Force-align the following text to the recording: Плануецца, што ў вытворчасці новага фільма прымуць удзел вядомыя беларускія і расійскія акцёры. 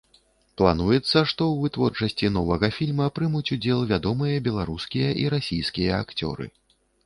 Плануецца, 0.61 1.03
што 1.07 1.21
ў 1.25 1.65
вытворчасці 1.65 2.31
новага 2.39 2.71
фільма 2.79 3.07
прымуць 3.19 3.45
удзел 3.59 3.79
вядомыя 3.95 4.43
беларускія 4.51 5.09
і 5.23 5.31
расійскія 5.39 5.91
акцёры. 6.09 6.53